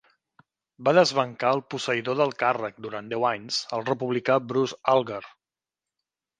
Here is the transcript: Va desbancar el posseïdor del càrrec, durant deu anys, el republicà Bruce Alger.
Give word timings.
Va 0.87 0.93
desbancar 0.97 1.51
el 1.57 1.61
posseïdor 1.73 2.17
del 2.23 2.33
càrrec, 2.45 2.81
durant 2.87 3.13
deu 3.13 3.29
anys, 3.35 3.61
el 3.79 3.87
republicà 3.93 4.41
Bruce 4.51 4.83
Alger. 4.99 5.25